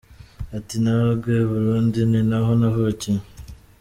[0.57, 3.21] Ati “Nabaga i Burundi ni naho navukiye.